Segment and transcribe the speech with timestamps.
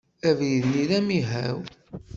[0.29, 1.59] Abrid-nni d amihaw.